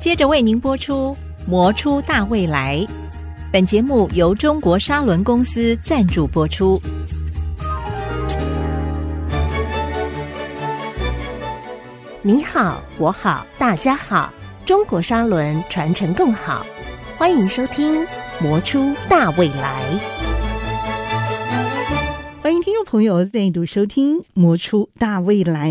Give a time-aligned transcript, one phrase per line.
[0.00, 1.14] 接着为您播出
[1.46, 2.78] 《魔出大未来》。
[3.52, 6.80] 本节目由中国沙轮公司赞助播出。
[12.22, 14.32] 你好，我好，大家好，
[14.64, 16.64] 中国沙轮传承更好。
[17.18, 18.02] 欢迎收听
[18.40, 19.84] 《魔出大未来》。
[22.42, 25.70] 欢迎听众朋友再度收听《魔出大未来》，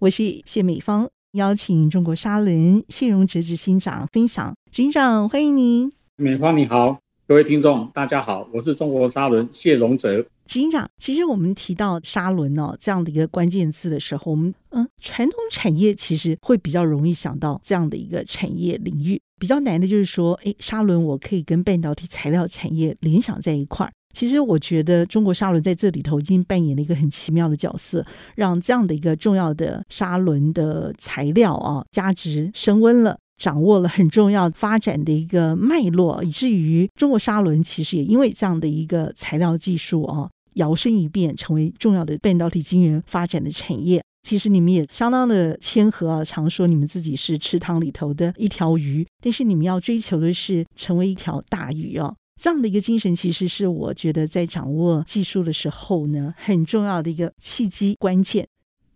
[0.00, 4.52] 我是谢美芳，邀请中国砂轮谢荣哲执行长分享。
[4.72, 5.88] 执行长，欢迎您。
[6.16, 6.98] 美芳你好。
[7.28, 10.90] 各位听众，大家好，我是中国砂轮谢荣哲执行长。
[10.98, 19.20] 其实我们提到沙轮哦这样的一个关键字的时候，我们嗯传统产业其实会比较容易想到这样的一个产业领域。
[19.38, 23.92] 比较难的就是说，哎，沙轮我可以跟半导体材料产业联想在一块儿。
[24.12, 33.16] 其实我觉得中国砂轮在这里头已经扮演了一个很奇妙的角色，让这样的一个重要的砂轮的材料啊价值升温了。
[33.38, 44.02] 掌握了很重要发展的一个脉络，以至于中国砂轮其实也因为这样的一个材料技术啊，摇身一变成为重要的半导体晶圆发展的产业。
[44.22, 52.14] 其实你们也相当的谦和啊，常说你们自己是池塘里头的一条鱼，但是你们要追求的是成为一条大鱼啊。
[52.40, 58.48] 这样的一个精神，其实是我觉得在掌握技术的时候呢，很重要的一个契机关键。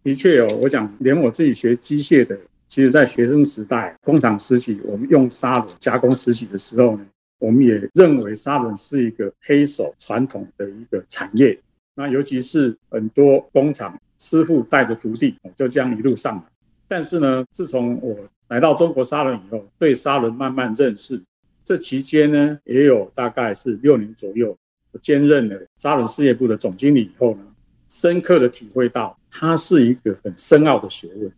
[0.03, 2.39] 的确哦，我想连我自己学机械的。
[2.69, 7.07] 其实，在学生时代、工厂实习，我们用砂轮加工实习的时候呢，
[7.39, 11.57] 我们也认为砂轮是一个黑手传统的一个产业。
[11.95, 16.43] 那尤其是很多工厂师傅带着徒弟，就这样一路上来。
[16.89, 18.17] 但是呢，自从我
[18.49, 21.23] 来到中国砂轮以后，对砂轮慢慢认识。
[21.65, 24.55] 这期间呢，也有大概是六年左右，
[24.93, 27.41] 我兼任了砂轮事业部的总经理以后呢，
[27.89, 31.33] 深刻的体会到，它是一个很深奥的学问。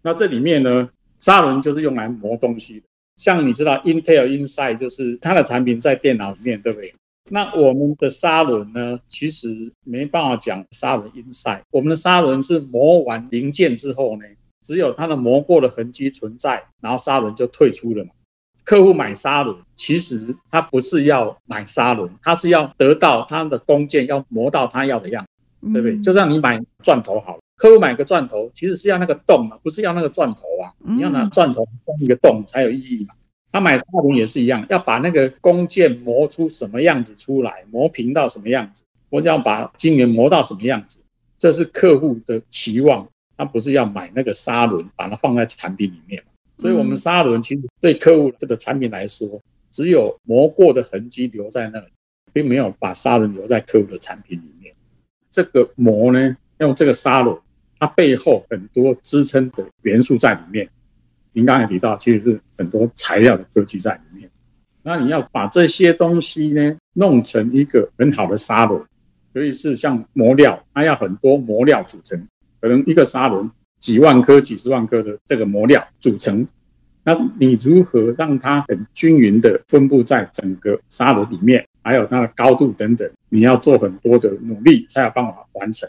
[0.00, 2.86] 那这里面呢，砂轮就是用来磨东西的。
[3.16, 6.94] 像你知道，Intel Inside 就是它的产品在电脑里面，对不对？
[7.30, 11.62] 那我们的砂轮呢，其实没办法讲砂轮 Inside。
[11.70, 14.24] 我们的砂轮是磨完零件之后呢，
[14.62, 18.10] 只有它的磨过的痕迹存在，然后砂轮就退出了嘛。
[18.64, 26.00] 客户买砂轮，其实他不是要买砂轮，他是要得到他的工件要磨到他要的样子，对不对？
[26.00, 27.40] 就像你买钻头好了。
[27.56, 30.72] 客户买个钻头，其实是要那个洞嘛，不是要那个钻头啊。
[30.78, 33.14] 你要拿钻头钻一个洞才有意义嘛。
[33.52, 40.98] 他买砂轮也是一样，要把那个工件磨出什么样子出来，磨平到什么样子，我只要把晶圆磨到什么样子，
[41.38, 43.06] 这是客户的期望。
[43.36, 46.22] 他不是要买那个砂轮，把它放在产品里面。
[46.58, 51.86] 所以，我们砂轮其实对客户这个产品来说，只有磨过的痕迹留在那里，
[52.32, 54.74] 并没有把砂轮留在客户的产品里面。
[55.30, 57.36] 这个磨呢，用这个砂轮。
[57.76, 60.66] 它背后很多支撑的元素在里面，
[61.32, 64.30] 您刚才提到，其实是很多材料的科技在里面。
[64.82, 68.82] 那你要把这些东西呢，弄成一个很好的砂轮，
[69.32, 72.26] 尤其是像磨料，它要很多磨料组成，
[72.60, 73.50] 可能一个砂轮
[73.84, 76.48] 几万颗、几十万颗的这个磨料组成。
[77.04, 85.86] 那你如何让它很均匀的分布在整个砂轮里面，还有它的高度等等，你要做很多的努力才有办法完成。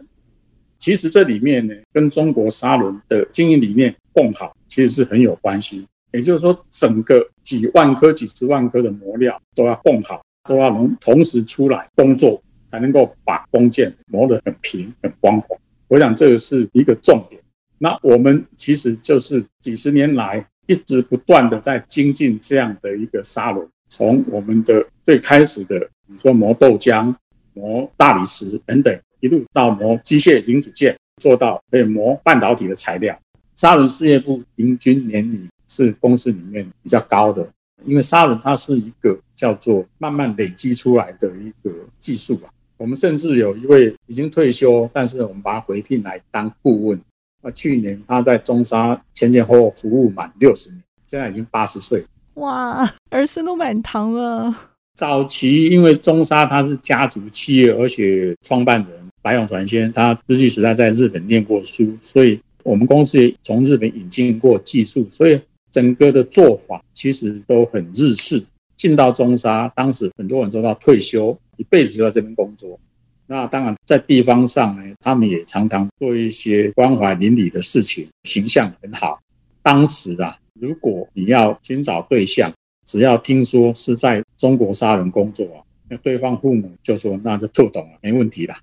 [0.78, 5.88] 其实这里面呢，跟中国砂轮的经营理念共好，其实是很有关系。
[6.12, 15.56] 也就是说，整个几万颗、几十万颗的磨料都要共好，都要能同时出来工作，才能够把工件磨得很平、很光滑。
[15.88, 17.42] 我想这个是一个重点。
[17.86, 27.14] 那我们其实就是几十年来一直不断的在精进这样的一个砂轮，从我们的最开始的，你说磨豆浆、
[27.54, 29.00] 磨大理石等等。
[29.20, 33.16] 一路到磨机械零组件，做到可以磨半导体的材料。
[33.56, 37.48] 砂轮事业部平均年龄是公司里面比较高的，
[37.86, 42.50] 因为砂轮它是一个叫做慢慢累积出来的一个技术吧。
[42.78, 47.00] 我们甚至有一位已经退休，但是我们把他回聘来当顾问。
[47.46, 52.04] 那去年他在中沙前前后后服务满六十年，现在已经八十岁。
[52.34, 54.52] 哇，儿孙都满堂了。
[54.96, 59.06] 早期因为中沙它是家族企业，而且创办人。
[59.22, 65.40] 白永传先，他日据时代在日本念过书，所以我们公司也从日本引进过技术，所以
[65.72, 68.44] 整个的做法其实都很日式。
[68.78, 72.80] 进到中沙，当时很多人做到退休，一辈子就在这边工作。
[73.28, 79.20] 那当然在地方上呢，他们也常常做一些关怀邻里的事情，形象很好。
[79.62, 82.52] 当时啊，如果你要寻找对象，
[82.86, 85.62] 只要听说是在中国砂轮工作啊。
[85.88, 88.56] 那对方父母就说：“那就透懂了，没问题了。”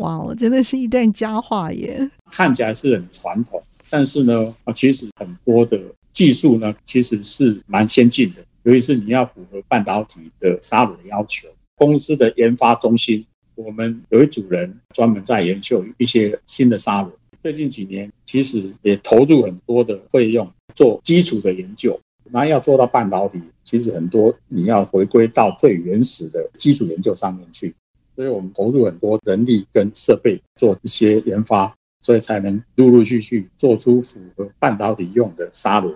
[0.00, 2.10] 哇，我真的是一段佳话耶！
[2.30, 5.78] 看起来是很传统，但是呢，啊，其实很多的
[6.12, 11.46] 技术呢，其实是蛮先进的，尤其是你要符合半导体的砂轮的要求。
[11.74, 17.12] 公司的研发中心，我们有一组人专门在研究一些新的砂轮。
[17.42, 21.98] 最近几年，其实也投入很多的费用做基础的研究。
[22.30, 27.74] 那要做到半导体，其实很多你要回归到最原始的基础研究上面去。
[28.16, 35.94] 所以我们投入很多人力跟设备做一些研发，所以才能陆陆续续做出符合半导体用的砂轮。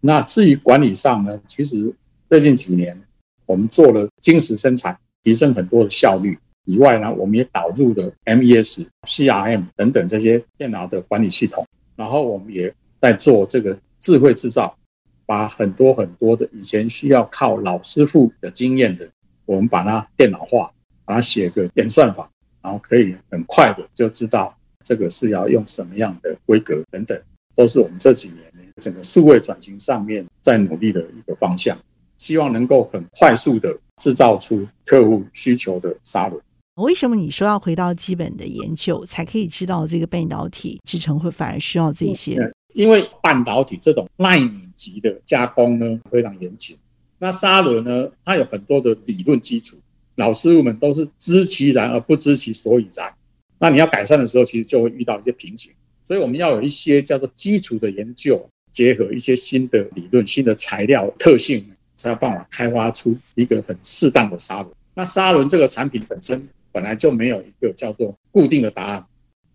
[0.00, 1.92] 那至于管理上呢，其实
[2.28, 3.02] 最近几年
[3.44, 4.96] 我们做了精实生产。
[5.24, 11.64] 提升很多的效率以外呢，我们也导入了 MES、CRM 等等这些电脑的管理系统，
[11.96, 14.76] 然后我们也在做这个智慧制造，
[15.24, 19.08] 把很多很多的以前需要靠老师傅的经验的，
[19.44, 20.70] 我们把它电脑化，
[21.04, 22.28] 把它写个演算法，
[22.60, 24.52] 然后可以很快的就知道
[24.82, 27.16] 这个是要用什么样的规格等等，
[27.54, 28.40] 都是我们这几年
[28.80, 31.78] 整个数位转型上面在努力的一个方向，
[32.18, 33.78] 希望能够很快速的。
[33.98, 36.38] 制造出客户需求的砂轮。
[36.76, 42.38] 为什么你说要回到基本的研究，才可以知道这个半导体制成会反而需要这些？
[42.74, 46.76] 因为半导体这种纳米级的加工呢，非常严谨。
[47.18, 49.76] 那砂轮呢，它有很多的理论基础，
[50.16, 53.12] 老师傅们都是知其然而不知其所以然。
[53.58, 55.72] 那你要改善的时候，其实就会遇到一些瓶颈。
[56.04, 61.64] 所以我们要有一些叫做基础的研究，结合一些新的理论、新的材料特性。
[61.98, 64.70] 才有办法开发出一个很适当的砂轮。
[64.92, 66.46] 那砂轮这个产品本身
[66.76, 69.06] 本来就没有一个叫做固定的答案，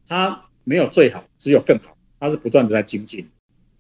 [0.08, 3.28] 它没有最好，只有更好，它是不断的在精进。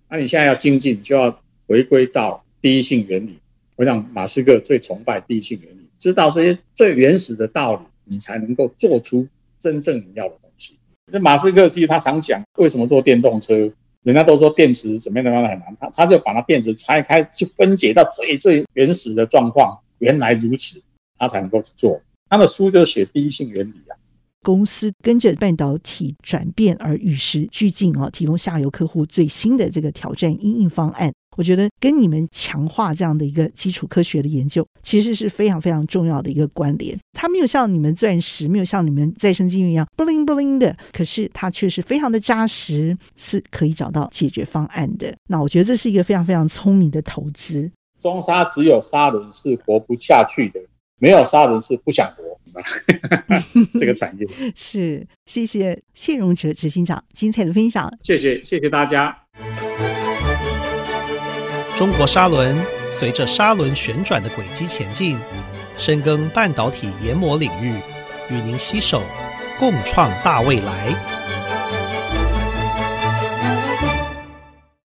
[0.07, 3.39] 那你现在要精进，就要回归到第一性原理。
[3.77, 9.27] 我想马斯克最崇拜第一性原理，知道这些最原始的道理，你才能够做出
[9.57, 10.77] 真正你要的东西。
[11.11, 13.73] 那马斯克其实他常讲，为什么做电动车？
[14.03, 20.79] 人家都说电池怎么样怎么样很难，他他就把那电池拆开，去分解到最最原始的状况，原来如此，
[21.17, 21.99] 他才能够去做。
[22.31, 23.94] 他的书就写第一性原理啊。
[24.42, 31.12] 公司跟着半导体转变而与时俱进啊，提供下游客户最新的这个挑战应应方案。
[31.38, 36.98] 我觉得跟你们强化这样的一个基础科学的研究，其实是非常非常重要的一个关联。
[37.13, 45.13] 它没有像你们钻石，没有像你们再生晶圆一样 bling bling 的，可是它却是非常的扎实，是可以找到解决方案的。
[45.28, 47.72] 那我觉得这是一个非常非常聪明的投资。
[48.00, 50.60] 中沙只有沙轮是活不下去的，
[51.01, 52.24] 没有砂轮是不想活。
[53.80, 59.18] 这个产业 是，谢谢谢荣哲执行长精彩的分享，谢谢谢谢大家。
[61.75, 62.56] 中国砂轮
[62.92, 65.18] 随着砂轮旋转的轨迹前进，
[65.75, 67.74] 深耕半导体研磨领域，
[68.30, 69.01] 与您携手
[69.57, 71.20] 共创大未来。